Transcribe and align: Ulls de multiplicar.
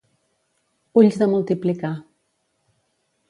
Ulls 1.01 1.19
de 1.23 1.27
multiplicar. 1.33 1.91